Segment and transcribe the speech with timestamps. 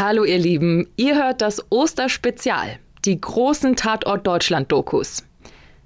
[0.00, 5.24] Hallo ihr Lieben, ihr hört das Osterspezial, die großen Tatort Deutschland Dokus.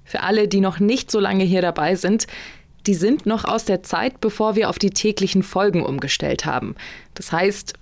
[0.03, 2.27] Für alle, die noch nicht so lange hier dabei sind,
[2.85, 6.75] die sind noch aus der Zeit, bevor wir auf die täglichen Folgen umgestellt haben.
[7.15, 7.73] Das heißt,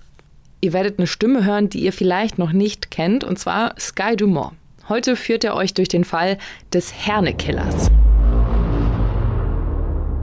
[0.62, 4.54] ihr werdet eine Stimme hören, die ihr vielleicht noch nicht kennt, und zwar Sky Dumont.
[4.88, 6.38] Heute führt er euch durch den Fall
[6.72, 7.92] des Herne-Killers.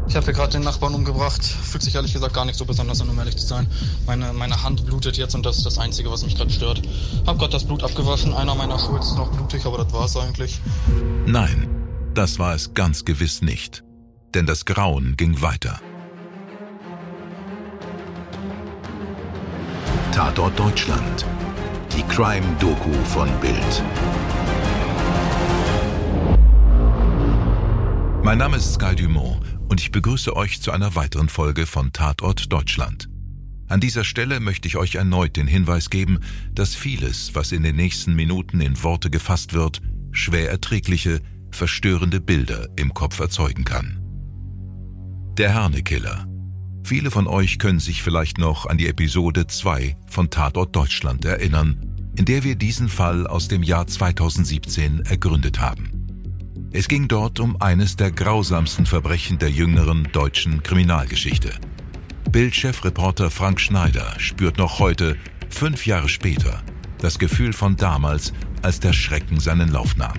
[0.08, 1.44] Ich habe hier gerade den Nachbarn umgebracht.
[1.44, 3.66] Fühlt sich ehrlich gesagt gar nicht so besonders an, um ehrlich zu sein.
[4.06, 6.80] Meine, meine Hand blutet jetzt und das ist das Einzige, was mich gerade stört.
[7.26, 8.32] Hab gerade das Blut abgewaschen.
[8.32, 10.60] Einer meiner Schuhe ist noch blutig, aber das war's eigentlich.
[11.26, 11.68] Nein,
[12.14, 13.84] das war es ganz gewiss nicht.
[14.32, 15.78] Denn das Grauen ging weiter.
[20.12, 21.26] Tatort Deutschland.
[21.94, 23.82] Die Crime-Doku von Bild.
[28.22, 32.52] Mein Name ist Sky Dumont und ich begrüße euch zu einer weiteren Folge von Tatort
[32.52, 33.08] Deutschland.
[33.68, 36.20] An dieser Stelle möchte ich euch erneut den Hinweis geben,
[36.54, 42.68] dass vieles, was in den nächsten Minuten in Worte gefasst wird, schwer erträgliche, verstörende Bilder
[42.76, 44.00] im Kopf erzeugen kann.
[45.36, 46.26] Der Herne-Killer.
[46.82, 52.12] Viele von euch können sich vielleicht noch an die Episode 2 von Tatort Deutschland erinnern,
[52.16, 55.97] in der wir diesen Fall aus dem Jahr 2017 ergründet haben.
[56.70, 61.50] Es ging dort um eines der grausamsten Verbrechen der jüngeren deutschen Kriminalgeschichte.
[62.30, 65.16] Bildchefreporter Frank Schneider spürt noch heute,
[65.48, 66.62] fünf Jahre später,
[66.98, 70.18] das Gefühl von damals, als der Schrecken seinen Lauf nahm.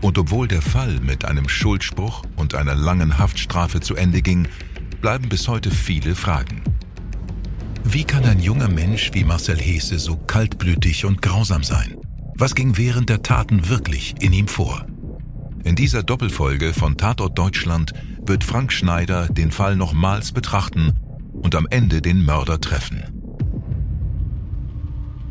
[0.00, 4.48] Und obwohl der Fall mit einem Schuldspruch und einer langen Haftstrafe zu Ende ging,
[5.00, 6.62] bleiben bis heute viele Fragen.
[7.84, 11.96] Wie kann ein junger Mensch wie Marcel Hesse so kaltblütig und grausam sein?
[12.36, 14.86] Was ging während der Taten wirklich in ihm vor?
[15.64, 20.94] In dieser Doppelfolge von Tatort Deutschland wird Frank Schneider den Fall nochmals betrachten
[21.32, 23.04] und am Ende den Mörder treffen.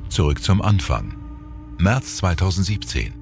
[0.07, 1.15] Zurück zum Anfang.
[1.79, 3.13] März 2017.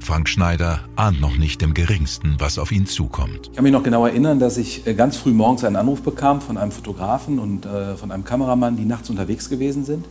[0.00, 3.48] Frank Schneider ahnt noch nicht im geringsten, was auf ihn zukommt.
[3.48, 6.40] Ich kann mich noch genau erinnern, dass ich äh, ganz früh morgens einen Anruf bekam
[6.40, 10.06] von einem Fotografen und äh, von einem Kameramann, die nachts unterwegs gewesen sind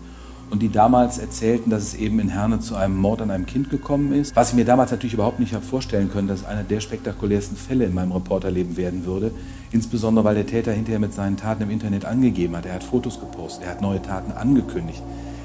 [0.54, 3.72] und die damals erzählten, dass es eben in Herne zu einem Mord an einem Kind
[3.72, 4.36] gekommen ist.
[4.36, 7.86] Was ich mir damals natürlich überhaupt nicht habe vorstellen können, dass einer der spektakulärsten Fälle
[7.86, 9.32] in meinem Reporterleben werden würde.
[9.72, 12.68] Insbesondere, weil der Täter hinterher mit seinen Taten im Internet angegeben hat.
[12.68, 15.02] Er hat Fotos gepostet, er hat neue Taten angekündigt.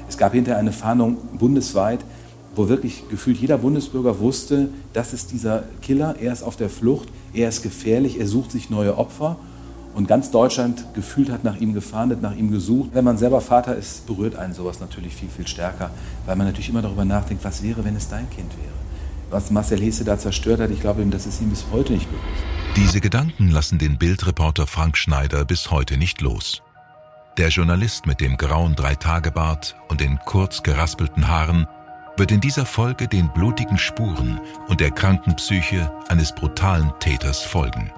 [0.07, 2.01] Es gab hinterher eine Fahndung bundesweit,
[2.55, 7.09] wo wirklich gefühlt jeder Bundesbürger wusste, das ist dieser Killer, er ist auf der Flucht,
[7.33, 9.37] er ist gefährlich, er sucht sich neue Opfer
[9.93, 12.91] und ganz Deutschland gefühlt hat nach ihm gefahndet, nach ihm gesucht.
[12.93, 15.89] Wenn man selber Vater ist, berührt einen sowas natürlich viel, viel stärker,
[16.25, 18.73] weil man natürlich immer darüber nachdenkt, was wäre, wenn es dein Kind wäre.
[19.29, 22.09] Was Marcel Hesse da zerstört hat, ich glaube ihm, das ist ihm bis heute nicht
[22.09, 22.43] bewusst.
[22.75, 26.61] Diese Gedanken lassen den Bildreporter Frank Schneider bis heute nicht los.
[27.37, 31.67] Der Journalist mit dem grauen Dreitagebart und den kurz geraspelten Haaren
[32.17, 37.91] wird in dieser Folge den blutigen Spuren und der kranken Psyche eines brutalen Täters folgen.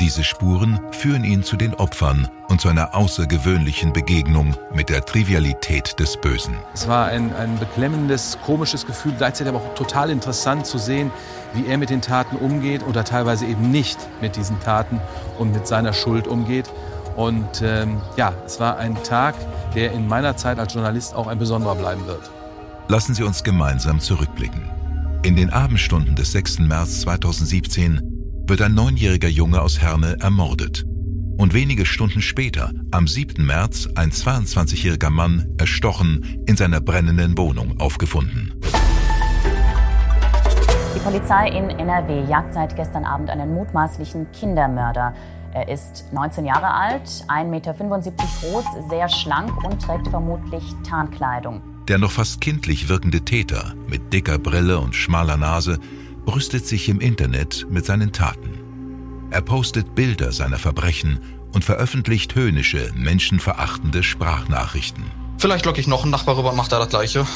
[0.00, 6.00] Diese Spuren führen ihn zu den Opfern und zu einer außergewöhnlichen Begegnung mit der Trivialität
[6.00, 6.56] des Bösen.
[6.74, 11.12] Es war ein, ein beklemmendes, komisches Gefühl, gleichzeitig aber auch total interessant zu sehen,
[11.54, 15.00] wie er mit den Taten umgeht oder teilweise eben nicht mit diesen Taten
[15.38, 16.68] und mit seiner Schuld umgeht.
[17.14, 19.36] Und ähm, ja, es war ein Tag,
[19.76, 22.32] der in meiner Zeit als Journalist auch ein besonderer bleiben wird.
[22.88, 24.68] Lassen Sie uns gemeinsam zurückblicken.
[25.22, 26.58] In den Abendstunden des 6.
[26.58, 28.13] März 2017
[28.46, 30.84] wird ein neunjähriger Junge aus Herne ermordet.
[31.36, 33.44] Und wenige Stunden später, am 7.
[33.44, 38.54] März, ein 22-jähriger Mann erstochen in seiner brennenden Wohnung aufgefunden.
[40.94, 45.14] Die Polizei in NRW jagt seit gestern Abend einen mutmaßlichen Kindermörder.
[45.52, 51.62] Er ist 19 Jahre alt, 1,75 Meter groß, sehr schlank und trägt vermutlich Tarnkleidung.
[51.88, 55.78] Der noch fast kindlich wirkende Täter mit dicker Brille und schmaler Nase
[56.24, 58.50] brüstet sich im Internet mit seinen Taten.
[59.30, 61.20] Er postet Bilder seiner Verbrechen
[61.52, 65.04] und veröffentlicht höhnische, menschenverachtende Sprachnachrichten.
[65.38, 67.26] Vielleicht locke ich noch einen Nachbar rüber und mache da das Gleiche.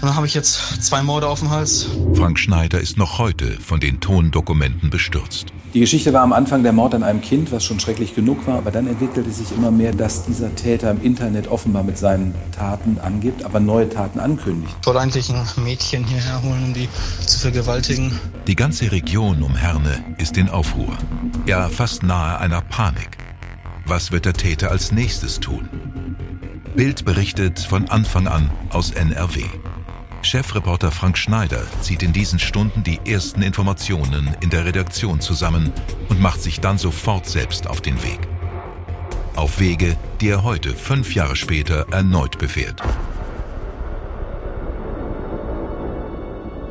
[0.00, 1.88] Dann habe ich jetzt zwei Morde auf dem Hals.
[2.14, 5.46] Frank Schneider ist noch heute von den Tondokumenten bestürzt.
[5.74, 8.58] Die Geschichte war am Anfang der Mord an einem Kind, was schon schrecklich genug war,
[8.58, 12.98] aber dann entwickelte sich immer mehr, dass dieser Täter im Internet offenbar mit seinen Taten
[12.98, 14.74] angibt, aber neue Taten ankündigt.
[14.80, 16.88] Ich wollte eigentlich ein Mädchen hierher holen, um die
[17.26, 18.18] zu vergewaltigen.
[18.46, 20.96] Die ganze Region um Herne ist in Aufruhr.
[21.46, 23.18] Ja, fast nahe einer Panik.
[23.84, 25.68] Was wird der Täter als nächstes tun?
[26.76, 29.44] Bild berichtet von Anfang an aus NRW.
[30.28, 35.72] Chefreporter Frank Schneider zieht in diesen Stunden die ersten Informationen in der Redaktion zusammen
[36.10, 38.20] und macht sich dann sofort selbst auf den Weg.
[39.36, 42.82] Auf Wege, die er heute, fünf Jahre später, erneut befährt.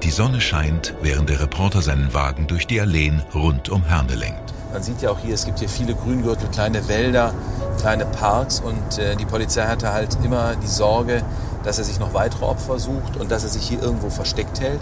[0.03, 4.53] Die Sonne scheint, während der Reporter seinen Wagen durch die Alleen rund um Herne lenkt.
[4.71, 7.33] Man sieht ja auch hier, es gibt hier viele Grüngürtel, kleine Wälder,
[7.79, 11.23] kleine Parks und äh, die Polizei hatte halt immer die Sorge,
[11.63, 14.81] dass er sich noch weitere Opfer sucht und dass er sich hier irgendwo versteckt hält.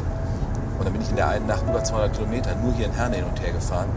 [0.77, 3.17] Und dann bin ich in der einen Nacht über 200 Kilometer nur hier in Herne
[3.17, 3.89] hin und her gefahren.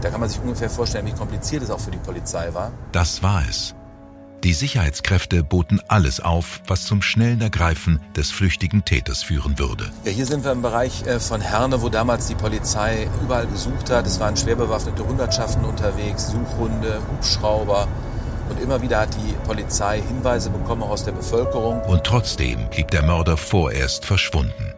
[0.00, 2.70] Da kann man sich ungefähr vorstellen, wie kompliziert es auch für die Polizei war.
[2.92, 3.74] Das war es.
[4.44, 9.90] Die Sicherheitskräfte boten alles auf, was zum schnellen Ergreifen des flüchtigen Täters führen würde.
[10.04, 13.90] Ja, hier sind wir im Bereich äh, von Herne, wo damals die Polizei überall gesucht
[13.90, 14.06] hat.
[14.06, 17.88] Es waren schwer bewaffnete Hundertschaften unterwegs, Suchhunde, Hubschrauber.
[18.48, 21.82] Und immer wieder hat die Polizei Hinweise bekommen, auch aus der Bevölkerung.
[21.82, 24.74] Und trotzdem blieb der Mörder vorerst verschwunden.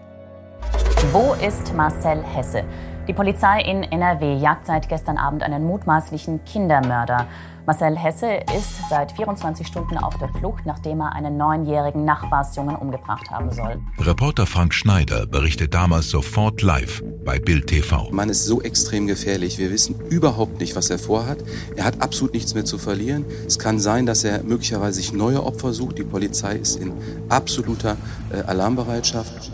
[1.12, 2.64] Wo ist Marcel Hesse?
[3.10, 7.26] Die Polizei in NRW jagt seit gestern Abend einen mutmaßlichen Kindermörder.
[7.66, 13.28] Marcel Hesse ist seit 24 Stunden auf der Flucht, nachdem er einen neunjährigen Nachbarsjungen umgebracht
[13.32, 13.80] haben soll.
[13.98, 18.10] Reporter Frank Schneider berichtet damals sofort live bei Bild TV.
[18.12, 19.58] Mann ist so extrem gefährlich.
[19.58, 21.38] Wir wissen überhaupt nicht, was er vorhat.
[21.74, 23.24] Er hat absolut nichts mehr zu verlieren.
[23.44, 25.98] Es kann sein, dass er möglicherweise sich neue Opfer sucht.
[25.98, 26.92] Die Polizei ist in
[27.28, 27.96] absoluter
[28.32, 29.50] äh, Alarmbereitschaft.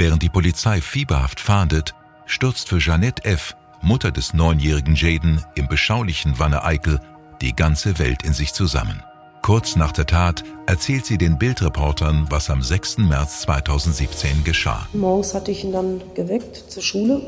[0.00, 1.94] Während die Polizei fieberhaft fahndet,
[2.24, 7.00] stürzt für Jeanette F., Mutter des neunjährigen Jaden, im beschaulichen Wanne-Eickel
[7.42, 9.02] die ganze Welt in sich zusammen.
[9.42, 12.96] Kurz nach der Tat erzählt sie den Bildreportern, was am 6.
[12.96, 14.86] März 2017 geschah.
[14.94, 17.20] Morgens hatte ich ihn dann geweckt zur Schule.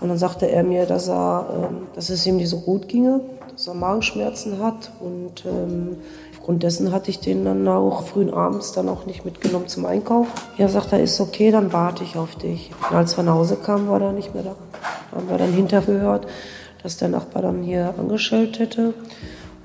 [0.00, 3.20] Und dann sagte er mir, dass, er, ähm, dass es ihm nicht so gut ginge,
[3.50, 4.90] dass er Magenschmerzen hat.
[5.00, 5.98] Und ähm,
[6.42, 10.26] aufgrund dessen hatte ich den dann auch frühen abends dann auch nicht mitgenommen zum Einkauf.
[10.58, 12.72] Er sagt, er ist okay, dann warte ich auf dich.
[12.90, 14.56] Und als wir nach Hause kamen, war er nicht mehr da.
[15.12, 16.26] Da haben wir dann hintergehört,
[16.82, 18.92] dass der Nachbar dann hier angestellt hätte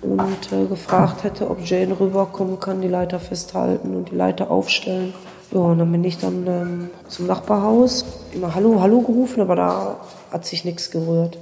[0.04, 5.16] und äh, gefragt hätte, ob Jane rüberkommen kann, die Leiter festhalten und die Leiter aufstellen.
[5.52, 10.00] Ja, und dann bin ich dann ähm, zum Nachbarhaus, immer Hallo, Hallo gerufen, aber da
[10.32, 11.40] hat sich nichts gerührt.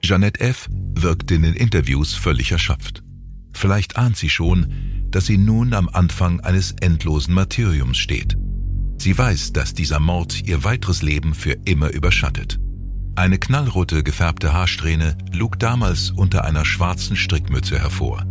[0.00, 0.66] Jeanette F.
[0.94, 3.02] wirkt in den Interviews völlig erschöpft.
[3.62, 8.36] Vielleicht ahnt sie schon, dass sie nun am Anfang eines endlosen Martyriums steht.
[8.98, 12.58] Sie weiß, dass dieser Mord ihr weiteres Leben für immer überschattet.
[13.14, 18.24] Eine knallrote gefärbte Haarsträhne lugt damals unter einer schwarzen Strickmütze hervor.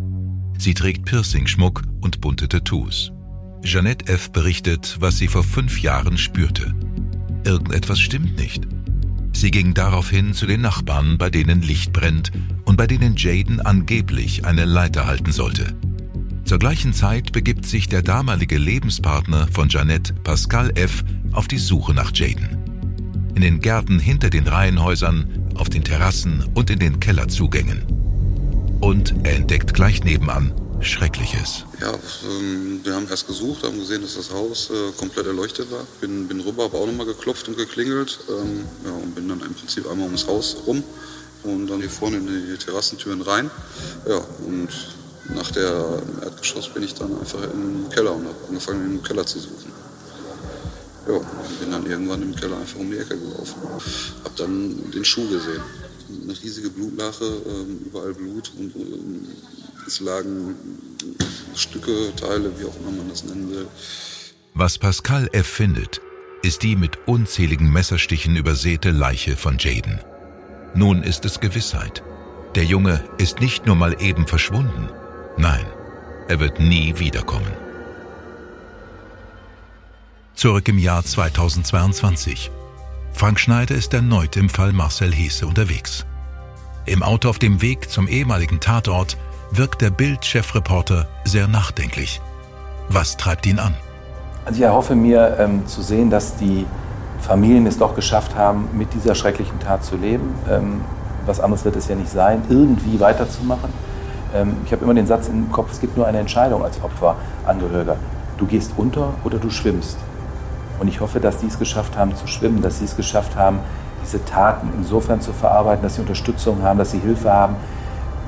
[0.57, 3.13] Sie trägt Piercing-Schmuck und bunte Tattoos.
[3.63, 4.33] Jeanette F.
[4.33, 6.75] berichtet, was sie vor fünf Jahren spürte.
[7.45, 8.67] Irgendetwas stimmt nicht.
[9.41, 12.31] Sie ging daraufhin zu den Nachbarn, bei denen Licht brennt
[12.63, 15.75] und bei denen Jaden angeblich eine Leiter halten sollte.
[16.45, 21.95] Zur gleichen Zeit begibt sich der damalige Lebenspartner von Jeanette, Pascal F., auf die Suche
[21.95, 22.49] nach Jaden
[23.33, 27.81] in den Gärten hinter den Reihenhäusern, auf den Terrassen und in den Kellerzugängen.
[28.79, 31.63] Und er entdeckt gleich nebenan Schreckliches.
[31.79, 31.93] Ja,
[32.25, 35.85] ähm, wir haben erst gesucht, haben gesehen, dass das Haus äh, komplett erleuchtet war.
[35.99, 39.53] Bin, bin rüber, habe auch nochmal geklopft und geklingelt ähm, ja, und bin dann im
[39.53, 40.83] Prinzip einmal ums Haus rum
[41.43, 43.51] und dann hier vorne in die Terrassentüren rein.
[44.07, 44.69] Ja, und
[45.35, 49.39] nach der Erdgeschoss bin ich dann einfach im Keller und habe angefangen, im Keller zu
[49.39, 49.71] suchen.
[51.07, 51.19] Ja,
[51.59, 53.55] bin dann irgendwann im Keller einfach um die Ecke gelaufen.
[54.23, 55.61] Hab dann den Schuh gesehen.
[56.23, 58.73] Eine riesige Blutlache, ähm, überall Blut und
[59.87, 60.55] es lagen
[61.55, 63.67] Stücke, Teile, wie auch immer man das nennen will.
[64.53, 65.47] Was Pascal F.
[65.47, 66.01] findet,
[66.41, 69.99] ist die mit unzähligen Messerstichen übersäte Leiche von Jaden.
[70.73, 72.03] Nun ist es Gewissheit.
[72.55, 74.89] Der Junge ist nicht nur mal eben verschwunden.
[75.37, 75.65] Nein,
[76.27, 77.51] er wird nie wiederkommen.
[80.33, 82.51] Zurück im Jahr 2022.
[83.13, 86.05] Frank Schneider ist erneut im Fall Marcel Hesse unterwegs.
[86.85, 89.17] Im Auto auf dem Weg zum ehemaligen Tatort
[89.51, 92.21] wirkt der Bild-Chefreporter sehr nachdenklich.
[92.89, 93.73] Was treibt ihn an?
[94.45, 96.65] Also ich erhoffe mir ähm, zu sehen, dass die
[97.19, 100.33] Familien es doch geschafft haben, mit dieser schrecklichen Tat zu leben.
[100.49, 100.81] Ähm,
[101.25, 103.71] was anderes wird es ja nicht sein, irgendwie weiterzumachen.
[104.33, 107.97] Ähm, ich habe immer den Satz im Kopf, es gibt nur eine Entscheidung als Opferangehöriger.
[108.37, 109.97] Du gehst unter oder du schwimmst.
[110.79, 113.59] Und ich hoffe, dass sie es geschafft haben zu schwimmen, dass sie es geschafft haben,
[114.03, 117.55] diese Taten insofern zu verarbeiten, dass sie Unterstützung haben, dass sie Hilfe haben.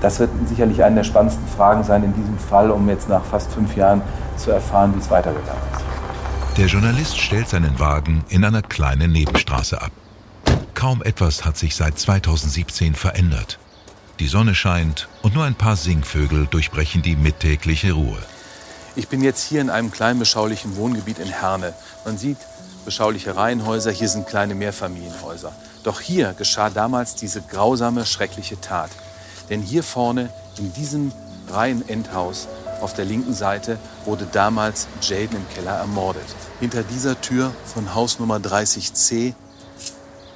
[0.04, 3.50] Das wird sicherlich eine der spannendsten Fragen sein in diesem Fall, um jetzt nach fast
[3.54, 4.02] fünf Jahren
[4.36, 6.58] zu erfahren, wie es weitergegangen ist.
[6.58, 9.92] Der Journalist stellt seinen Wagen in einer kleinen Nebenstraße ab.
[10.74, 13.60] Kaum etwas hat sich seit 2017 verändert.
[14.20, 18.20] Die Sonne scheint und nur ein paar Singvögel durchbrechen die mittägliche Ruhe.
[18.98, 21.74] Ich bin jetzt hier in einem kleinen beschaulichen Wohngebiet in Herne.
[22.04, 22.40] Man sieht
[22.84, 25.54] beschauliche Reihenhäuser, hier sind kleine Mehrfamilienhäuser.
[25.84, 28.92] Doch hier geschah damals diese grausame, schreckliche Tat.
[29.54, 31.12] Denn hier vorne in diesem
[31.48, 32.48] Reihenendhaus
[32.82, 36.26] Auf der linken Seite wurde damals Jaden im Keller ermordet.
[36.60, 39.36] Hinter dieser Tür von Haus Nummer 30c,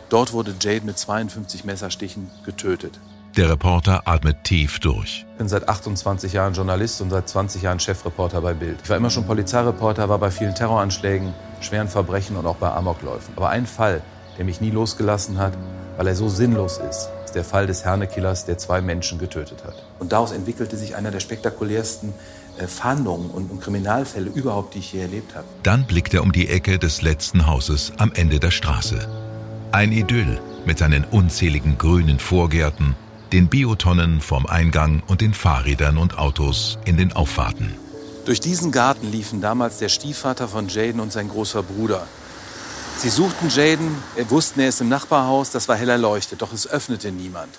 [0.10, 3.00] dort wurde Jaden mit 52 Messerstichen getötet.
[3.36, 5.26] Der Reporter atmet tief durch.
[5.32, 8.78] Ich bin seit 28 Jahren Journalist und seit 20 Jahren Chefreporter bei Bild.
[8.84, 13.34] Ich war immer schon Polizeireporter, war bei vielen Terroranschlägen, schweren Verbrechen und auch bei Amokläufen.
[13.36, 14.04] Aber ein Fall,
[14.38, 15.54] der mich nie losgelassen hat,
[15.98, 19.84] weil er so sinnlos ist, ist der Fall des Herne-Killers, der zwei Menschen getötet hat.
[20.00, 22.14] Und daraus entwickelte sich einer der spektakulärsten
[22.58, 25.46] äh, Fahndungen und, und Kriminalfälle überhaupt, die ich je erlebt habe.
[25.64, 29.08] Dann blickt er um die Ecke des letzten Hauses am Ende der Straße.
[29.72, 32.96] Ein Idyll mit seinen unzähligen grünen Vorgärten,
[33.34, 37.74] den Biotonnen vorm Eingang und den Fahrrädern und Autos in den Auffahrten.
[38.26, 42.08] Durch diesen Garten liefen damals der Stiefvater von Jaden und sein großer Bruder.
[42.98, 43.96] Sie suchten Jaden,
[44.30, 47.50] wussten, er ist im Nachbarhaus, das war hell erleuchtet, doch es öffnete niemand.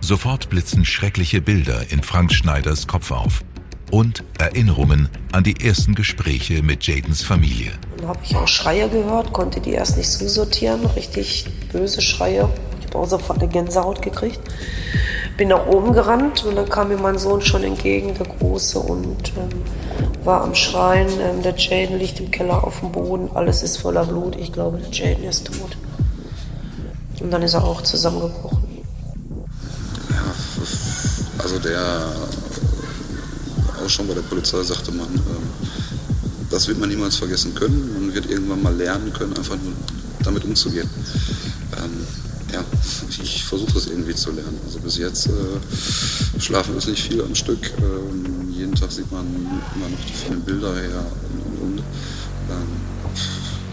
[0.00, 3.44] Sofort blitzen schreckliche Bilder in Frank Schneiders Kopf auf.
[3.90, 7.72] Und Erinnerungen an die ersten Gespräche mit Jadens Familie.
[7.98, 12.48] Dann habe ich auch Schreie gehört, konnte die erst nicht zusortieren, richtig böse Schreie.
[12.96, 14.40] Auch sofort eine Gänsehaut gekriegt.
[15.36, 19.32] Bin nach oben gerannt und dann kam mir mein Sohn schon entgegen, der Große, und
[19.36, 19.62] ähm,
[20.24, 21.08] war am Schreien.
[21.20, 24.36] Ähm, der Jaden liegt im Keller auf dem Boden, alles ist voller Blut.
[24.36, 25.76] Ich glaube, der Jaden ist tot.
[27.20, 28.62] Und dann ist er auch zusammengebrochen.
[30.10, 30.32] Ja,
[31.38, 32.12] also der
[33.84, 35.66] auch schon bei der Polizei sagte man, ähm,
[36.50, 37.92] das wird man niemals vergessen können.
[37.94, 39.74] Man wird irgendwann mal lernen können, einfach nur
[40.24, 40.88] damit umzugehen.
[43.22, 44.58] Ich versuche das irgendwie zu lernen.
[44.64, 47.72] Also bis jetzt äh, schlafen ist nicht viel am Stück.
[47.78, 51.78] Ähm, jeden Tag sieht man immer noch die vielen Bilder her und, und, und.
[51.78, 52.66] Ähm,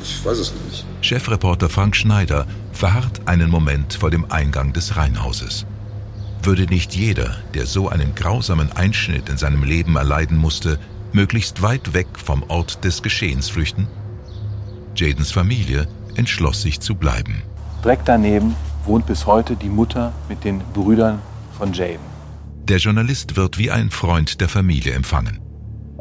[0.04, 0.86] ich weiß es nicht.
[1.02, 5.66] Chefreporter Frank Schneider verharrt einen Moment vor dem Eingang des Reihenhauses.
[6.42, 10.80] Würde nicht jeder, der so einen grausamen Einschnitt in seinem Leben erleiden musste,
[11.14, 13.88] möglichst weit weg vom Ort des Geschehens flüchten?
[14.96, 17.42] Jadens Familie entschloss sich zu bleiben.
[17.84, 21.20] Direkt daneben wohnt bis heute die Mutter mit den Brüdern
[21.58, 22.14] von Jaden.
[22.66, 25.40] Der Journalist wird wie ein Freund der Familie empfangen.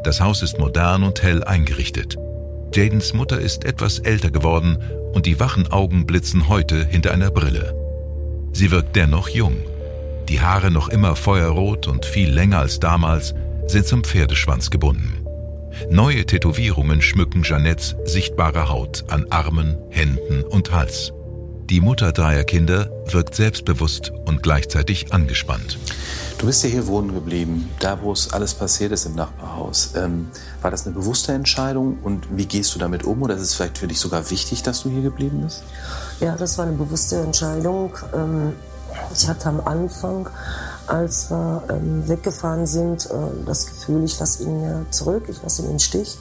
[0.03, 2.17] Das Haus ist modern und hell eingerichtet.
[2.73, 4.77] Jadens Mutter ist etwas älter geworden
[5.13, 7.73] und die wachen Augen blitzen heute hinter einer Brille.
[8.51, 9.57] Sie wirkt dennoch jung.
[10.29, 13.33] Die Haare noch immer feuerrot und viel länger als damals
[13.67, 15.25] sind zum Pferdeschwanz gebunden.
[15.89, 21.13] Neue Tätowierungen schmücken Jeanettes sichtbare Haut an Armen, Händen und Hals.
[21.69, 25.77] Die Mutter dreier Kinder wirkt selbstbewusst und gleichzeitig angespannt.
[26.37, 29.93] Du bist ja hier wohnen geblieben, da wo es alles passiert ist im Nachbarhaus.
[29.95, 30.27] Ähm,
[30.61, 33.21] war das eine bewusste Entscheidung und wie gehst du damit um?
[33.21, 35.63] Oder ist es vielleicht für dich sogar wichtig, dass du hier geblieben bist?
[36.19, 37.95] Ja, das war eine bewusste Entscheidung.
[38.13, 38.53] Ähm,
[39.15, 40.27] ich hatte am Anfang,
[40.87, 45.67] als wir ähm, weggefahren sind, äh, das Gefühl, ich lasse ihn zurück, ich lasse ihn
[45.67, 46.17] in den Stich.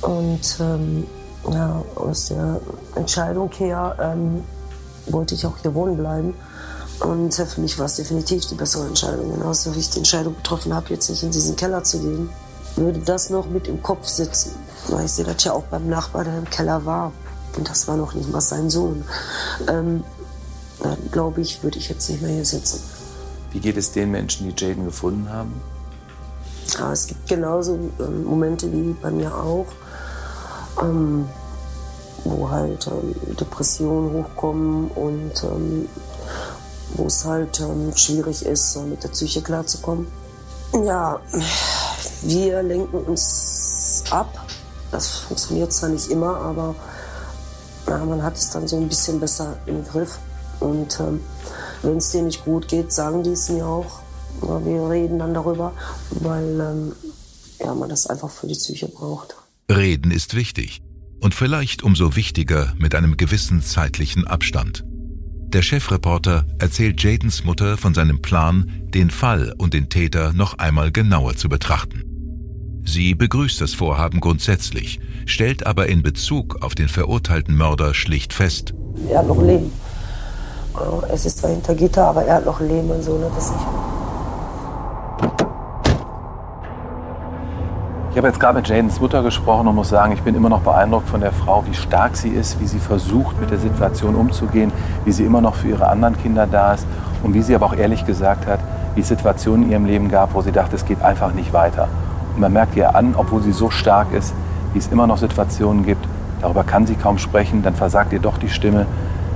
[0.00, 1.06] Und ähm,
[1.50, 2.60] ja, aus der
[2.94, 4.44] Entscheidung her ähm,
[5.06, 6.34] wollte ich auch hier wohnen bleiben.
[7.00, 9.32] Und für mich war es definitiv die bessere Entscheidung.
[9.32, 12.28] Genauso wie ich die Entscheidung getroffen habe, jetzt nicht in diesen Keller zu gehen,
[12.76, 14.52] würde das noch mit im Kopf sitzen.
[14.88, 17.12] Weil ich sehe das ja auch beim Nachbar, der im Keller war.
[17.56, 19.04] Und das war noch nicht mal sein Sohn.
[19.68, 20.02] Ähm,
[20.82, 22.80] dann glaube ich, würde ich jetzt nicht mehr hier sitzen.
[23.52, 25.60] Wie geht es den Menschen, die Jaden gefunden haben?
[26.78, 29.66] Ja, es gibt genauso ähm, Momente wie bei mir auch
[30.80, 31.28] ähm,
[32.24, 35.88] wo halt ähm, Depressionen hochkommen und ähm,
[36.94, 40.06] wo es halt ähm, schwierig ist, mit der Psyche klarzukommen.
[40.84, 41.20] Ja,
[42.22, 44.46] wir lenken uns ab.
[44.90, 46.74] Das funktioniert zwar nicht immer, aber
[47.86, 50.18] na, man hat es dann so ein bisschen besser im Griff.
[50.60, 51.20] Und ähm,
[51.82, 54.00] wenn es denen nicht gut geht, sagen die es mir auch.
[54.42, 55.72] Ja, wir reden dann darüber,
[56.10, 56.96] weil ähm,
[57.60, 59.36] ja, man das einfach für die Psyche braucht.
[59.70, 60.80] Reden ist wichtig
[61.20, 64.82] und vielleicht umso wichtiger mit einem gewissen zeitlichen Abstand.
[64.86, 70.90] Der Chefreporter erzählt Jadens Mutter von seinem Plan, den Fall und den Täter noch einmal
[70.90, 72.80] genauer zu betrachten.
[72.82, 78.72] Sie begrüßt das Vorhaben grundsätzlich, stellt aber in Bezug auf den verurteilten Mörder schlicht fest.
[79.10, 79.70] Er hat noch Leben.
[81.12, 83.30] Es ist zwar hinter Gitter, aber er hat noch Leben und so, ne?
[83.34, 83.66] das nicht.
[88.18, 90.62] Ich habe jetzt gerade mit Jadens Mutter gesprochen und muss sagen, ich bin immer noch
[90.62, 94.72] beeindruckt von der Frau, wie stark sie ist, wie sie versucht, mit der Situation umzugehen,
[95.04, 96.84] wie sie immer noch für ihre anderen Kinder da ist
[97.22, 98.58] und wie sie aber auch ehrlich gesagt hat,
[98.96, 101.86] wie es Situationen in ihrem Leben gab, wo sie dachte, es geht einfach nicht weiter.
[102.34, 104.34] Und man merkt ihr an, obwohl sie so stark ist,
[104.72, 106.04] wie es immer noch Situationen gibt,
[106.40, 108.86] darüber kann sie kaum sprechen, dann versagt ihr doch die Stimme,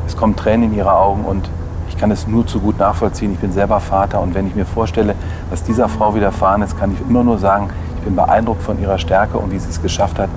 [0.08, 1.48] es kommen Tränen in ihre Augen und
[1.88, 3.32] ich kann es nur zu gut nachvollziehen.
[3.32, 5.14] Ich bin selber Vater und wenn ich mir vorstelle,
[5.50, 7.70] was dieser Frau widerfahren ist, kann ich immer nur sagen,
[8.04, 10.28] bin beeindruckt von ihrer Stärke und wie sie es geschafft hat,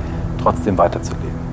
[0.41, 1.45] trotzdem weiterzuleben.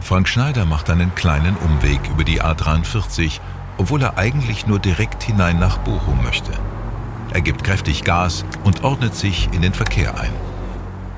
[0.00, 3.40] Frank Schneider macht einen kleinen Umweg über die A43,
[3.78, 6.52] obwohl er eigentlich nur direkt hinein nach Bochum möchte.
[7.32, 10.30] Er gibt kräftig Gas und ordnet sich in den Verkehr ein.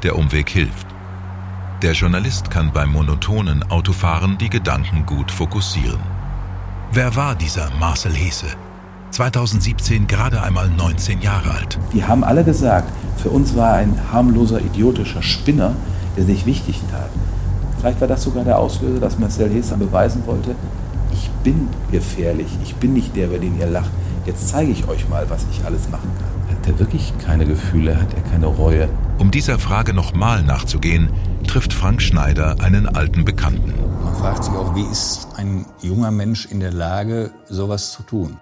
[0.05, 0.87] Der Umweg hilft.
[1.83, 6.01] Der Journalist kann beim monotonen Autofahren die Gedanken gut fokussieren.
[6.93, 8.47] Wer war dieser Marcel Hese?
[9.11, 11.79] 2017 gerade einmal 19 Jahre alt.
[11.93, 15.75] Die haben alle gesagt, für uns war er ein harmloser, idiotischer Spinner,
[16.17, 17.11] der sich wichtig tat.
[17.79, 20.55] Vielleicht war das sogar der Auslöser, dass Marcel Hester beweisen wollte,
[21.13, 23.91] ich bin gefährlich, ich bin nicht der, über den ihr lacht.
[24.27, 26.57] Jetzt zeige ich euch mal, was ich alles machen kann.
[26.57, 28.89] Hat er wirklich keine Gefühle, hat er keine Reue?
[29.19, 31.11] Um dieser Frage nochmal nachzugehen,
[31.47, 33.73] trifft Frank Schneider einen alten Bekannten.
[34.03, 38.37] Man fragt sich auch, wie ist ein junger Mensch in der Lage, sowas zu tun?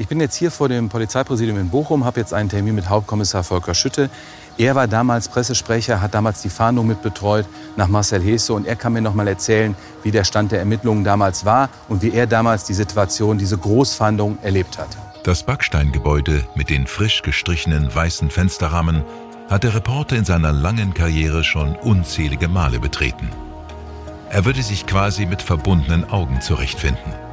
[0.00, 3.42] Ich bin jetzt hier vor dem Polizeipräsidium in Bochum, habe jetzt einen Termin mit Hauptkommissar
[3.42, 4.08] Volker Schütte.
[4.56, 8.92] Er war damals Pressesprecher, hat damals die Fahndung mitbetreut nach Marcel Hesse und er kann
[8.92, 9.74] mir noch mal erzählen,
[10.04, 14.38] wie der Stand der Ermittlungen damals war und wie er damals die Situation, diese Großfahndung
[14.42, 14.96] erlebt hat.
[15.24, 19.02] Das Backsteingebäude mit den frisch gestrichenen weißen Fensterrahmen
[19.50, 23.30] hat der Reporter in seiner langen Karriere schon unzählige Male betreten.
[24.30, 27.27] Er würde sich quasi mit verbundenen Augen zurechtfinden.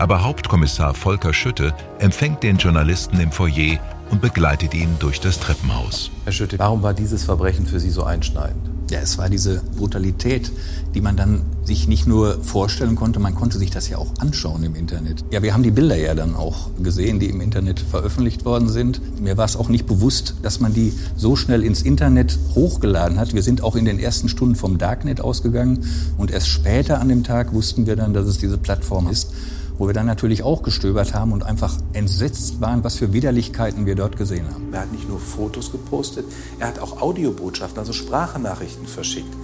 [0.00, 3.78] Aber Hauptkommissar Volker Schütte empfängt den Journalisten im Foyer
[4.10, 6.10] und begleitet ihn durch das Treppenhaus.
[6.24, 8.70] Herr Schütte, warum war dieses Verbrechen für Sie so einschneidend?
[8.90, 10.50] Ja, es war diese Brutalität,
[10.94, 14.64] die man dann sich nicht nur vorstellen konnte, man konnte sich das ja auch anschauen
[14.64, 15.22] im Internet.
[15.32, 19.20] Ja, wir haben die Bilder ja dann auch gesehen, die im Internet veröffentlicht worden sind.
[19.20, 23.34] Mir war es auch nicht bewusst, dass man die so schnell ins Internet hochgeladen hat.
[23.34, 25.84] Wir sind auch in den ersten Stunden vom Darknet ausgegangen
[26.16, 29.34] und erst später an dem Tag wussten wir dann, dass es diese Plattform ist
[29.80, 33.94] wo wir dann natürlich auch gestöbert haben und einfach entsetzt waren, was für Widerlichkeiten wir
[33.94, 34.74] dort gesehen haben.
[34.74, 36.26] Er hat nicht nur Fotos gepostet,
[36.58, 39.34] er hat auch Audiobotschaften, also Sprachnachrichten verschickt,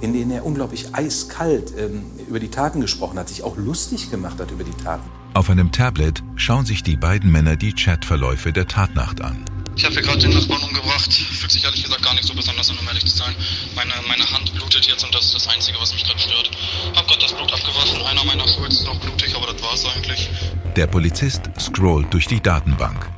[0.00, 4.40] in denen er unglaublich eiskalt ähm, über die Taten gesprochen hat, sich auch lustig gemacht
[4.40, 5.08] hat über die Taten.
[5.32, 9.44] Auf einem Tablet schauen sich die beiden Männer die Chatverläufe der Tatnacht an.
[9.76, 11.12] Ich habe hier gerade den Nachbarn umgebracht.
[11.12, 13.34] Fühlt sich ehrlich gesagt gar nicht so besonders an, um ehrlich zu sein.
[13.74, 16.50] Meine, meine Hand blutet jetzt und das ist das Einzige, was mich gerade stört.
[16.94, 18.02] Hab gerade das Blut abgewaschen.
[18.02, 20.28] Einer meiner Schulz ist noch blutig, aber das war's eigentlich.
[20.76, 23.13] Der Polizist scrollt durch die Datenbank.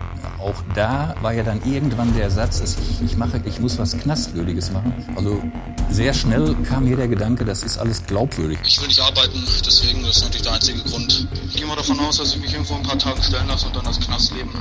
[0.46, 4.70] Auch da war ja dann irgendwann der Satz, ich, ich mache, ich muss was Knastwürdiges
[4.70, 4.94] machen.
[5.16, 5.42] Also
[5.90, 8.60] sehr schnell kam mir der Gedanke, das ist alles glaubwürdig.
[8.64, 11.26] Ich will nicht arbeiten, deswegen ist natürlich der einzige Grund.
[11.48, 13.74] Ich gehe mal davon aus, dass ich mich irgendwo ein paar Tage stellen lasse und
[13.74, 14.52] dann das Knastleben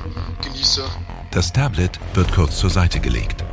[0.44, 0.82] genieße.
[1.30, 3.46] Das Tablet wird kurz zur Seite gelegt.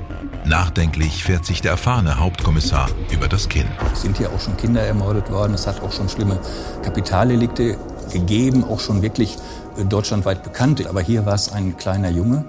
[0.47, 3.66] Nachdenklich fährt sich der erfahrene Hauptkommissar über das Kinn.
[3.92, 5.53] Es sind hier auch schon Kinder ermordet worden.
[5.53, 6.40] Es hat auch schon schlimme
[6.83, 7.77] Kapitaldelikte
[8.12, 9.37] gegeben, auch schon wirklich
[9.79, 10.88] äh, deutschlandweit bekannte.
[10.88, 12.44] Aber hier war es ein kleiner Junge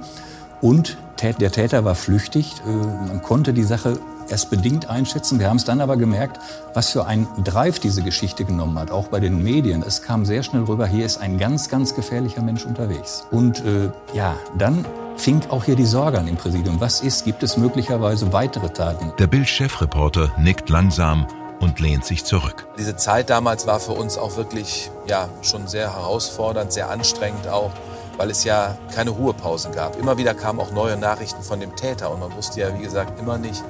[0.61, 2.55] und der Täter war flüchtig.
[2.67, 3.97] Äh, man konnte die Sache
[4.29, 5.39] erst bedingt einschätzen.
[5.39, 6.39] Wir haben es dann aber gemerkt,
[6.73, 9.83] was für ein Drive diese Geschichte genommen hat, auch bei den Medien.
[9.85, 13.25] Es kam sehr schnell rüber, hier ist ein ganz, ganz gefährlicher Mensch unterwegs.
[13.31, 16.79] Und äh, ja, dann fing auch hier die Sorge an im Präsidium.
[16.79, 17.25] Was ist?
[17.25, 19.13] Gibt es möglicherweise weitere Taten?
[19.19, 21.27] Der Bild-Chefreporter nickt langsam
[21.63, 22.67] und lehnt sich zurück.
[22.77, 27.71] Diese Zeit damals war für uns auch wirklich ja, schon sehr herausfordernd, sehr anstrengend auch,
[28.17, 29.97] weil es ja keine Ruhepausen gab.
[29.97, 33.19] Immer wieder kamen auch neue Nachrichten von dem Täter und man wusste ja, wie gesagt,
[33.19, 33.63] immer nicht,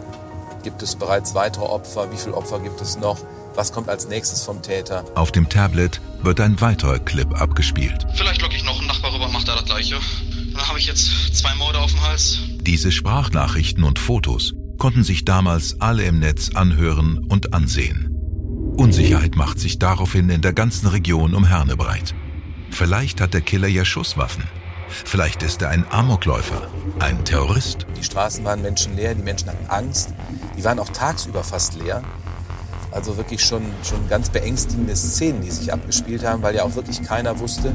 [0.63, 3.19] gibt es bereits weitere Opfer, wie viele Opfer gibt es noch,
[3.55, 5.05] was kommt als nächstes vom Täter.
[5.15, 8.07] Auf dem Tablet wird ein weiterer Clip abgespielt.
[8.15, 9.99] Vielleicht locke ich noch einen Nachbar rüber, macht er das gleiche.
[10.53, 12.39] Dann habe ich jetzt zwei Morde auf dem Hals.
[12.61, 14.53] Diese Sprachnachrichten und Fotos
[14.83, 18.09] konnten sich damals alle im Netz anhören und ansehen.
[18.75, 22.13] Unsicherheit macht sich daraufhin in der ganzen Region um Herne breit.
[22.69, 24.43] Vielleicht hat der Killer ja Schusswaffen.
[24.89, 26.67] Vielleicht ist er ein Amokläufer,
[26.99, 27.87] ein Terrorist.
[27.97, 30.13] Die Straßen waren menschenleer, die Menschen hatten Angst.
[30.57, 32.03] Die waren auch tagsüber fast leer.
[32.91, 37.01] Also wirklich schon, schon ganz beängstigende Szenen, die sich abgespielt haben, weil ja auch wirklich
[37.01, 37.73] keiner wusste,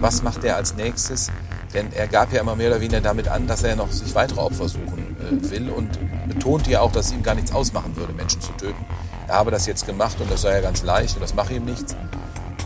[0.00, 1.32] was macht er als nächstes.
[1.74, 4.38] Denn er gab ja immer mehr oder weniger damit an, dass er noch sich weitere
[4.38, 4.95] Opfer suchen
[5.30, 8.84] will und betonte ja auch, dass es ihm gar nichts ausmachen würde, Menschen zu töten.
[9.28, 11.64] Er habe das jetzt gemacht und das sei ja ganz leicht und das mache ihm
[11.64, 11.96] nichts.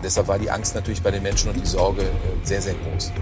[0.03, 2.07] Deshalb war die Angst natürlich bei den Menschen und die Sorge äh,
[2.43, 3.13] sehr, sehr groß.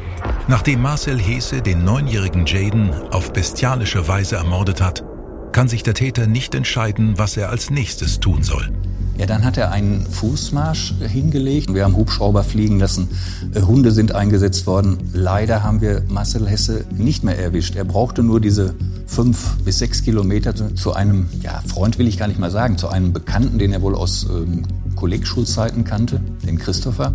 [0.46, 5.04] Nachdem Marcel Hese den neunjährigen Jaden auf bestialische Weise ermordet hat,
[5.52, 8.70] kann sich der Täter nicht entscheiden, was er als nächstes tun soll.
[9.18, 11.74] Ja, dann hat er einen Fußmarsch hingelegt.
[11.74, 13.08] Wir haben Hubschrauber fliegen lassen.
[13.52, 14.98] Äh, Hunde sind eingesetzt worden.
[15.12, 17.74] Leider haben wir Marcel Hesse nicht mehr erwischt.
[17.74, 18.76] Er brauchte nur diese
[19.08, 22.88] fünf bis sechs Kilometer zu einem, ja, Freund will ich gar nicht mal sagen, zu
[22.88, 24.62] einem Bekannten, den er wohl aus ähm,
[24.94, 27.14] Kollegschulzeiten kannte, den Christopher.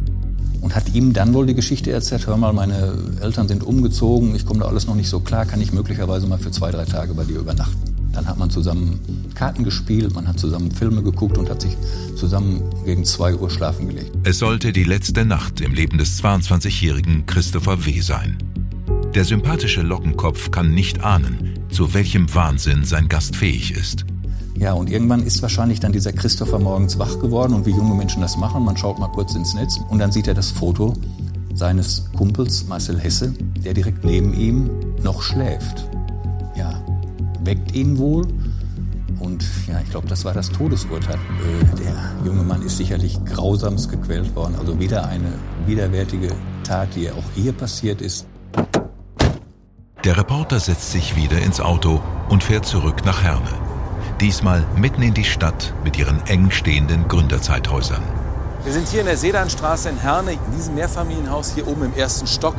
[0.61, 4.45] und hat ihm dann wohl die Geschichte erzählt, hör mal, meine Eltern sind umgezogen, ich
[4.45, 7.13] komme da alles noch nicht so klar, kann ich möglicherweise mal für zwei, drei Tage
[7.13, 7.77] bei dir übernachten.
[8.13, 8.99] Dann hat man zusammen
[9.35, 11.75] Karten gespielt, man hat zusammen Filme geguckt und hat sich
[12.15, 14.11] zusammen gegen zwei Uhr schlafen gelegt.
[14.23, 17.99] Es sollte die letzte Nacht im Leben des 22-jährigen Christopher W.
[18.01, 18.37] sein.
[19.15, 24.05] Der sympathische Lockenkopf kann nicht ahnen, zu welchem Wahnsinn sein Gast fähig ist.
[24.57, 28.23] Ja, und irgendwann ist wahrscheinlich dann dieser Christopher morgens wach geworden und wie junge Menschen
[28.23, 30.95] das machen, man schaut mal kurz ins Netz und dann sieht er das Foto
[31.53, 34.71] seines Kumpels Marcel Hesse, der direkt neben ihm
[35.03, 35.87] noch schläft.
[36.55, 36.83] Ja,
[37.43, 38.25] weckt ihn wohl
[39.19, 41.17] und ja, ich glaube, das war das Todesurteil.
[41.17, 45.33] Äh, der junge Mann ist sicherlich grausamst gequält worden, also wieder eine
[45.67, 48.25] widerwärtige Tat, die auch hier passiert ist.
[50.03, 53.53] Der Reporter setzt sich wieder ins Auto und fährt zurück nach Herne.
[54.19, 58.03] Diesmal mitten in die Stadt mit ihren eng stehenden Gründerzeithäusern.
[58.65, 60.33] Wir sind hier in der Sedanstraße in Herne.
[60.33, 62.55] In diesem Mehrfamilienhaus hier oben im ersten Stock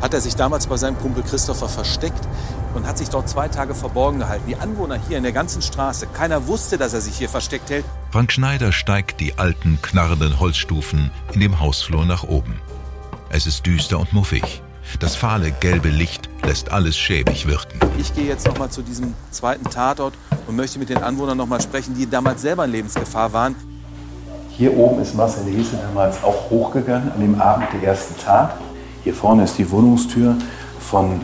[0.00, 2.26] hat er sich damals bei seinem Kumpel Christopher versteckt
[2.72, 4.44] und hat sich dort zwei Tage verborgen gehalten.
[4.48, 7.84] Die Anwohner hier in der ganzen Straße, keiner wusste, dass er sich hier versteckt hält.
[8.10, 12.58] Frank Schneider steigt die alten, knarrenden Holzstufen in dem Hausflur nach oben.
[13.28, 14.62] Es ist düster und muffig.
[15.00, 17.78] Das fahle gelbe Licht lässt alles schäbig wirken.
[17.98, 20.14] Ich gehe jetzt noch mal zu diesem zweiten Tatort
[20.46, 23.56] und möchte mit den Anwohnern noch mal sprechen, die damals selber in Lebensgefahr waren.
[24.50, 28.56] Hier oben ist Marcel Hese damals auch hochgegangen an dem Abend der ersten Tat.
[29.02, 30.36] Hier vorne ist die Wohnungstür
[30.80, 31.20] von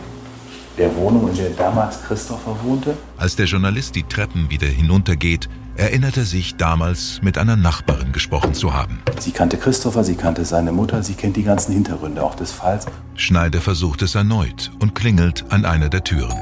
[0.77, 2.95] der Wohnung, in der damals Christopher wohnte.
[3.17, 8.53] Als der Journalist die Treppen wieder hinuntergeht, erinnert er sich damals mit einer Nachbarin gesprochen
[8.53, 9.01] zu haben.
[9.19, 12.85] Sie kannte Christopher, sie kannte seine Mutter, sie kennt die ganzen Hintergründe auch des Falls.
[13.15, 16.37] Schneider versucht es erneut und klingelt an einer der Türen.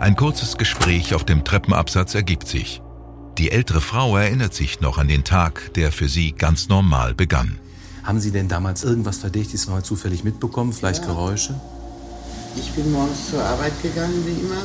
[0.00, 2.82] Ein kurzes Gespräch auf dem Treppenabsatz ergibt sich.
[3.38, 7.58] Die ältere Frau erinnert sich noch an den Tag, der für sie ganz normal begann.
[8.02, 10.72] Haben Sie denn damals irgendwas Verdächtiges mal zufällig mitbekommen?
[10.72, 11.06] Vielleicht ja.
[11.06, 11.54] Geräusche?
[12.56, 14.62] Ich bin morgens zur Arbeit gegangen, wie immer,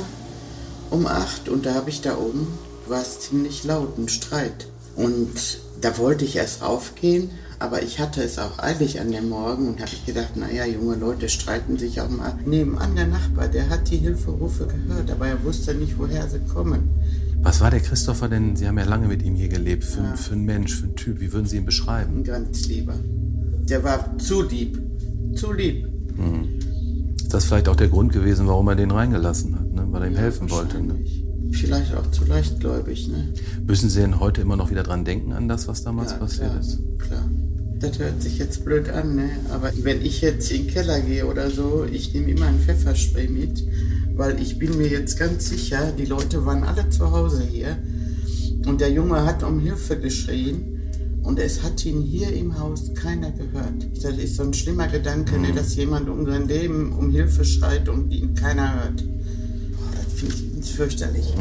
[0.89, 1.47] um acht.
[1.47, 2.47] Und da habe ich da oben,
[2.89, 4.67] war es ziemlich laut, ein Streit.
[4.95, 9.67] Und da wollte ich erst raufgehen, aber ich hatte es auch eilig an dem Morgen
[9.67, 12.37] und habe ich gedacht, naja, junge Leute streiten sich auch mal.
[12.45, 16.89] Nebenan der Nachbar, der hat die Hilferufe gehört, aber er wusste nicht, woher sie kommen.
[17.41, 18.55] Was war der Christopher denn?
[18.55, 19.83] Sie haben ja lange mit ihm hier gelebt.
[19.83, 20.15] Für, ja.
[20.15, 22.17] für einen Mensch, für einen Typ, wie würden Sie ihn beschreiben?
[22.17, 22.95] Ein ganz lieber.
[23.69, 24.79] Der war zu lieb.
[25.35, 25.87] Zu lieb.
[26.15, 26.59] Mhm.
[27.17, 29.85] Ist das vielleicht auch der Grund gewesen, warum er den reingelassen hat, ne?
[29.91, 30.81] weil er ihm ja, helfen wollte?
[30.81, 30.95] Ne?
[31.51, 33.07] Vielleicht auch zu leichtgläubig.
[33.07, 33.33] Ne?
[33.65, 36.49] Müssen Sie denn heute immer noch wieder dran denken, an das, was damals ja, passiert
[36.49, 36.79] klar, ist?
[36.99, 37.31] Klar.
[37.79, 39.29] Das hört sich jetzt blöd an, ne?
[39.51, 43.27] aber wenn ich jetzt in den Keller gehe oder so, ich nehme immer ein Pfefferspray
[43.27, 43.63] mit,
[44.15, 47.77] weil ich bin mir jetzt ganz sicher, die Leute waren alle zu Hause hier
[48.65, 50.77] und der Junge hat um Hilfe geschrien
[51.21, 53.87] und es hat ihn hier im Haus keiner gehört.
[54.01, 57.89] Das ist so ein schlimmer Gedanke, ne, dass jemand um sein Leben um Hilfe schreit
[57.89, 59.03] und ihn keiner hört.
[60.69, 61.33] Ich fürchterlich.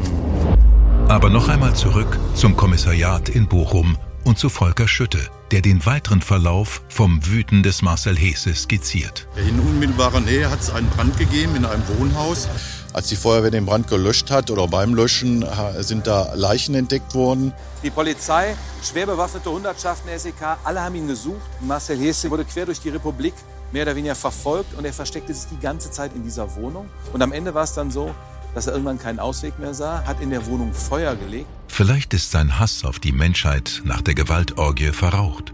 [1.09, 5.19] Aber noch einmal zurück zum Kommissariat in Bochum und zu Volker Schütte,
[5.51, 9.27] der den weiteren Verlauf vom Wüten des Marcel Hesse skizziert.
[9.37, 12.49] In unmittelbarer Nähe hat es einen Brand gegeben in einem Wohnhaus.
[12.93, 15.45] Als die Feuerwehr den Brand gelöscht hat oder beim Löschen
[15.81, 17.53] sind da Leichen entdeckt worden.
[17.83, 21.43] Die Polizei, schwer bewaffnete Hundertschaften der SEK, alle haben ihn gesucht.
[21.61, 23.35] Marcel Hesse wurde quer durch die Republik
[23.73, 26.89] mehr oder weniger verfolgt und er versteckte sich die ganze Zeit in dieser Wohnung.
[27.12, 28.15] Und am Ende war es dann so,
[28.57, 31.47] dass er irgendwann keinen Ausweg mehr sah, hat in der Wohnung Feuer gelegt.
[31.69, 35.53] Vielleicht ist sein Hass auf die Menschheit nach der Gewaltorgie verraucht.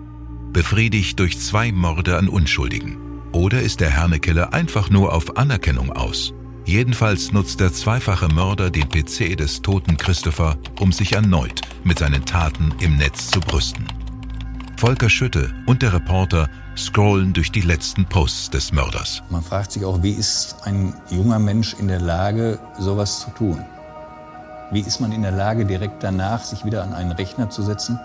[0.52, 2.96] Befriedigt durch zwei Morde an Unschuldigen.
[3.32, 6.32] Oder ist der Hernekiller einfach nur auf Anerkennung aus?
[6.64, 12.24] Jedenfalls nutzt der zweifache Mörder den PC des toten Christopher, um sich erneut mit seinen
[12.24, 13.84] Taten im Netz zu brüsten.
[14.82, 19.22] Volker Schütte und der Reporter scrollen durch die letzten Posts des Mörders.
[19.30, 23.64] Man fragt sich auch, wie ist ein junger Mensch in der Lage, sowas zu tun?
[24.72, 28.00] Wie ist man in der Lage, direkt danach sich wieder an einen Rechner zu setzen,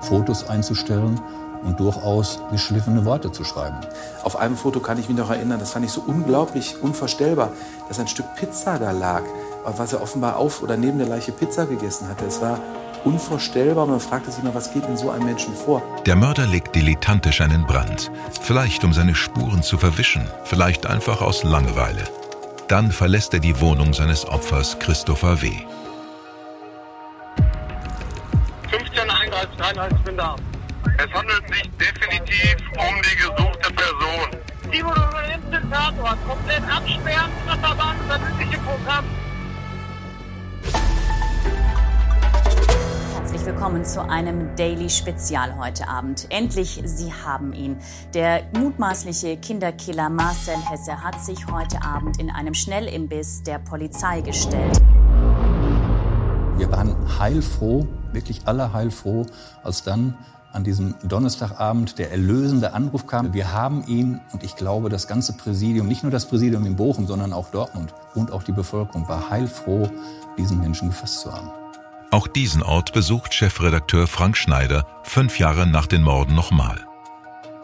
[0.00, 1.20] Fotos einzustellen
[1.64, 3.76] und durchaus geschliffene Worte zu schreiben.
[4.22, 7.52] Auf einem Foto kann ich mich noch erinnern, das fand ich so unglaublich unvorstellbar,
[7.88, 9.20] dass ein Stück Pizza da lag,
[9.64, 12.24] was er offenbar auf oder neben der Leiche Pizza gegessen hatte.
[12.24, 12.58] Es war
[13.04, 13.86] unvorstellbar.
[13.86, 15.82] Man fragte sich mal, was geht in so einem Menschen vor?
[16.06, 18.10] Der Mörder legt dilettantisch einen Brand.
[18.40, 22.04] Vielleicht um seine Spuren zu verwischen, vielleicht einfach aus Langeweile.
[22.68, 25.50] Dann verlässt er die Wohnung seines Opfers Christopher W.
[28.70, 30.36] 15.31 ich bin da.
[30.98, 34.42] Es handelt sich definitiv um die gesuchte Person.
[34.72, 36.18] Die wurde übernimmt den Tatort.
[36.26, 37.30] Komplett absperren,
[38.08, 39.04] das übliche Programm.
[43.42, 46.26] Herzlich willkommen zu einem Daily Spezial heute Abend.
[46.30, 47.76] Endlich, Sie haben ihn.
[48.14, 54.80] Der mutmaßliche Kinderkiller Marcel Hesse hat sich heute Abend in einem Schnellimbiss der Polizei gestellt.
[56.56, 59.26] Wir waren heilfroh, wirklich alle heilfroh,
[59.64, 60.16] als dann
[60.52, 63.34] an diesem Donnerstagabend der erlösende Anruf kam.
[63.34, 67.08] Wir haben ihn und ich glaube, das ganze Präsidium, nicht nur das Präsidium in Bochum,
[67.08, 69.90] sondern auch Dortmund und auch die Bevölkerung war heilfroh,
[70.38, 71.61] diesen Menschen gefasst zu haben.
[72.12, 76.86] Auch diesen Ort besucht Chefredakteur Frank Schneider fünf Jahre nach den Morden nochmal.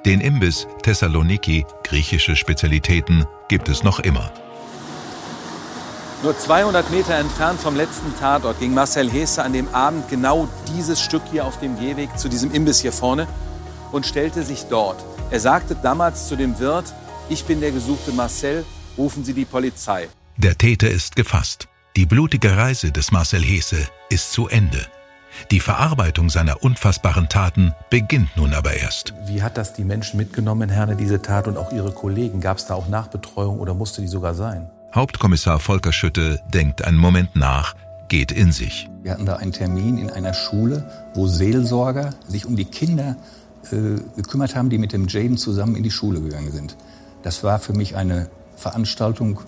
[0.06, 4.32] Den Imbiss Thessaloniki, griechische Spezialitäten, gibt es noch immer.
[6.22, 10.98] Nur 200 Meter entfernt vom letzten Tatort ging Marcel Hesse an dem Abend genau dieses
[10.98, 13.28] Stück hier auf dem Gehweg zu diesem Imbiss hier vorne
[13.92, 15.04] und stellte sich dort.
[15.30, 16.94] Er sagte damals zu dem Wirt,
[17.28, 18.64] ich bin der gesuchte Marcel,
[18.96, 20.08] rufen Sie die Polizei.
[20.38, 21.68] Der Täter ist gefasst.
[21.96, 24.86] Die blutige Reise des Marcel Hesse ist zu Ende.
[25.50, 29.14] Die Verarbeitung seiner unfassbaren Taten beginnt nun aber erst.
[29.26, 32.40] Wie hat das die Menschen mitgenommen, Herne, diese Tat und auch ihre Kollegen?
[32.40, 34.70] Gab es da auch Nachbetreuung oder musste die sogar sein?
[34.94, 37.74] Hauptkommissar Volker Schütte denkt einen Moment nach,
[38.08, 38.88] geht in sich.
[39.02, 43.16] Wir hatten da einen Termin in einer Schule, wo Seelsorger sich um die Kinder
[43.70, 46.76] äh, gekümmert haben, die mit dem Jaden zusammen in die Schule gegangen sind.
[47.22, 49.40] Das war für mich eine Veranstaltung,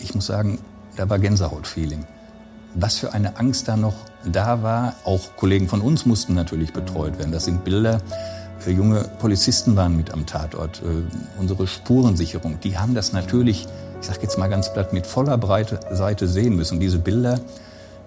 [0.00, 0.58] ich muss sagen,
[0.98, 2.04] da war Gänsehautfeeling.
[2.74, 4.94] Was für eine Angst da noch da war.
[5.04, 7.32] Auch Kollegen von uns mussten natürlich betreut werden.
[7.32, 8.00] Das sind Bilder.
[8.66, 10.82] Äh, junge Polizisten waren mit am Tatort.
[10.82, 13.66] Äh, unsere Spurensicherung, die haben das natürlich
[14.00, 16.80] ich sage jetzt mal ganz platt, mit voller Breite Seite sehen müssen.
[16.80, 17.40] Diese Bilder,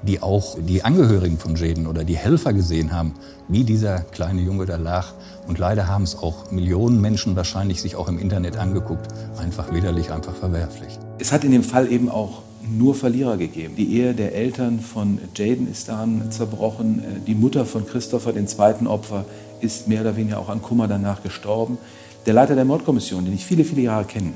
[0.03, 3.13] die auch die Angehörigen von Jaden oder die Helfer gesehen haben,
[3.47, 5.07] wie dieser kleine Junge da lag.
[5.47, 9.07] Und leider haben es auch Millionen Menschen wahrscheinlich sich auch im Internet angeguckt.
[9.37, 10.97] Einfach widerlich, einfach verwerflich.
[11.19, 13.75] Es hat in dem Fall eben auch nur Verlierer gegeben.
[13.75, 17.03] Die Ehe der Eltern von Jaden ist daran zerbrochen.
[17.27, 19.25] Die Mutter von Christopher, den zweiten Opfer,
[19.61, 21.77] ist mehr oder weniger auch an Kummer danach gestorben.
[22.25, 24.33] Der Leiter der Mordkommission, den ich viele, viele Jahre kenne,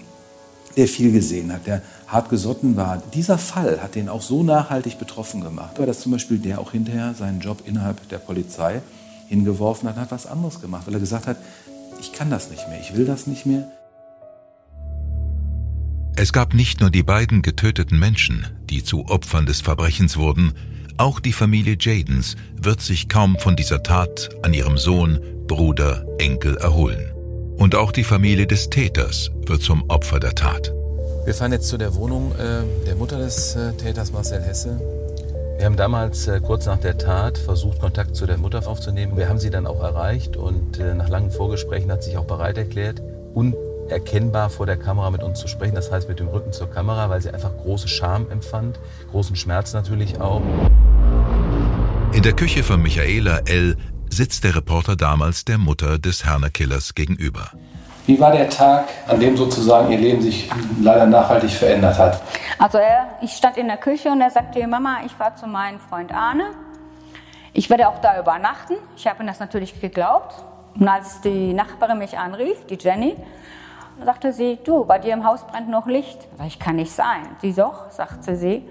[0.75, 3.01] der viel gesehen hat, der hart gesotten war.
[3.13, 6.71] Dieser Fall hat den auch so nachhaltig betroffen gemacht, weil das zum Beispiel der auch
[6.71, 8.81] hinterher seinen Job innerhalb der Polizei
[9.27, 11.37] hingeworfen hat, hat was anderes gemacht, weil er gesagt hat,
[11.99, 13.67] ich kann das nicht mehr, ich will das nicht mehr.
[16.17, 20.53] Es gab nicht nur die beiden getöteten Menschen, die zu Opfern des Verbrechens wurden,
[20.95, 26.55] auch die Familie Jadens wird sich kaum von dieser Tat an ihrem Sohn, Bruder, Enkel
[26.55, 27.11] erholen.
[27.57, 30.73] Und auch die Familie des Täters wird zum Opfer der Tat.
[31.25, 34.79] Wir fahren jetzt zu der Wohnung äh, der Mutter des äh, Täters Marcel Hesse.
[35.57, 39.17] Wir haben damals äh, kurz nach der Tat versucht, Kontakt zu der Mutter aufzunehmen.
[39.17, 42.25] Wir haben sie dann auch erreicht und äh, nach langen Vorgesprächen hat sie sich auch
[42.25, 43.01] bereit erklärt,
[43.85, 45.75] unerkennbar vor der Kamera mit uns zu sprechen.
[45.75, 48.79] Das heißt mit dem Rücken zur Kamera, weil sie einfach große Scham empfand,
[49.11, 50.41] großen Schmerz natürlich auch.
[52.13, 53.77] In der Küche von Michaela L
[54.09, 57.51] sitzt der Reporter damals der Mutter des Herner-Killers gegenüber.
[58.07, 60.49] Wie war der Tag, an dem sozusagen Ihr Leben sich
[60.81, 62.21] leider nachhaltig verändert hat?
[62.59, 65.79] Also er, ich stand in der Küche und er sagte, Mama, ich fahre zu meinem
[65.79, 66.51] Freund Arne.
[67.53, 68.75] Ich werde auch da übernachten.
[68.95, 70.35] Ich habe ihm das natürlich geglaubt.
[70.79, 73.15] Und als die Nachbarin mich anrief, die Jenny,
[74.03, 76.27] sagte sie, du, bei dir im Haus brennt noch Licht.
[76.45, 77.35] Ich kann nicht sein.
[77.41, 78.67] Sie doch, sagte sie,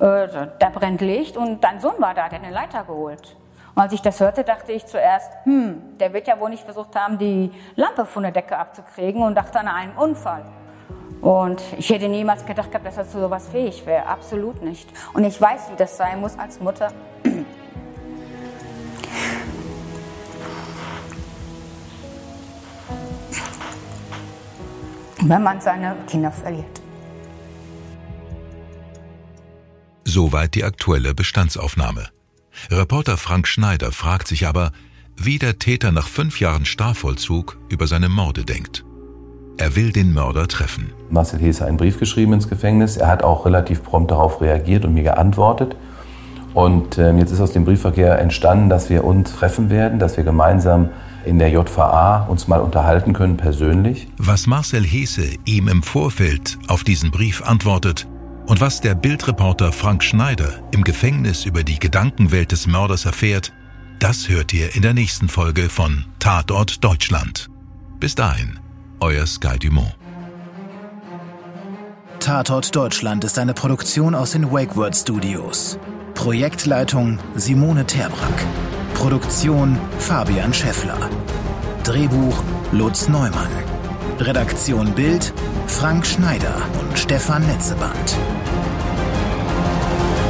[0.00, 3.36] äh, da brennt Licht und dein Sohn war da, der hat eine Leiter geholt.
[3.74, 6.94] Und als ich das hörte, dachte ich zuerst, hm, der wird ja wohl nicht versucht
[6.94, 10.44] haben, die Lampe von der Decke abzukriegen und dachte an einen Unfall.
[11.20, 14.06] Und ich hätte niemals gedacht gehabt, dass er zu sowas fähig wäre.
[14.06, 14.88] Absolut nicht.
[15.14, 16.92] Und ich weiß, wie das sein muss als Mutter.
[25.26, 26.82] Wenn man seine Kinder verliert.
[30.04, 32.08] Soweit die aktuelle Bestandsaufnahme.
[32.70, 34.70] Reporter Frank Schneider fragt sich aber,
[35.16, 38.84] wie der Täter nach fünf Jahren Strafvollzug über seine Morde denkt.
[39.56, 40.92] Er will den Mörder treffen.
[41.08, 42.98] Marcel Hesse hat einen Brief geschrieben ins Gefängnis.
[42.98, 45.74] Er hat auch relativ prompt darauf reagiert und mir geantwortet.
[46.52, 50.24] Und äh, jetzt ist aus dem Briefverkehr entstanden, dass wir uns treffen werden, dass wir
[50.24, 50.90] gemeinsam
[51.26, 54.08] in der JVA uns mal unterhalten können persönlich.
[54.18, 58.06] Was Marcel Hesse ihm im Vorfeld auf diesen Brief antwortet,
[58.46, 63.52] und was der Bildreporter Frank Schneider im Gefängnis über die Gedankenwelt des Mörders erfährt,
[64.00, 67.48] das hört ihr in der nächsten Folge von Tatort Deutschland.
[68.00, 68.58] Bis dahin,
[69.00, 69.94] euer Sky Dumont.
[72.20, 75.78] Tatort Deutschland ist eine Produktion aus den WakeWord Studios.
[76.14, 78.44] Projektleitung Simone Terbrack.
[78.94, 81.10] Produktion Fabian Scheffler.
[81.82, 83.50] Drehbuch Lutz Neumann.
[84.18, 85.32] Redaktion Bild
[85.66, 88.16] Frank Schneider und Stefan Netzeband.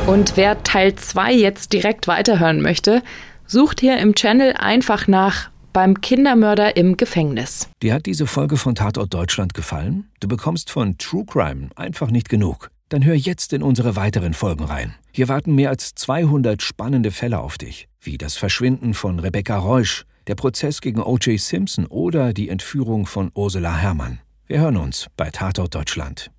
[0.07, 3.03] Und wer Teil 2 jetzt direkt weiterhören möchte,
[3.47, 7.69] Sucht hier im Channel einfach nach beim Kindermörder im Gefängnis.
[7.83, 10.09] Dir hat diese Folge von Tatort Deutschland gefallen?
[10.21, 12.71] Du bekommst von True Crime einfach nicht genug.
[12.89, 14.95] Dann hör jetzt in unsere weiteren Folgen rein.
[15.13, 20.05] Hier warten mehr als 200 spannende Fälle auf dich, wie das Verschwinden von Rebecca Reusch,
[20.27, 21.39] der Prozess gegen O.J.
[21.41, 24.21] Simpson oder die Entführung von Ursula Herrmann.
[24.47, 26.31] Wir hören uns bei Tatort Deutschland.